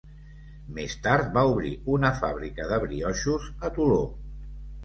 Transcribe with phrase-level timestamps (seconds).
[0.77, 4.01] Més tard, va obrir una fàbrica de brioixos a Toló.